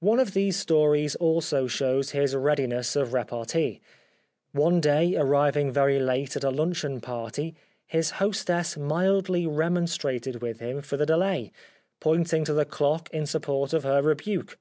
[0.00, 3.80] One of these stories also shows his readiness of repartee.
[4.50, 7.54] One day arriving very late at a luncheon party
[7.86, 11.52] his hostess mildly remonstrated with him for the delay,
[12.00, 14.58] pointing to the clock in support of her rebuke.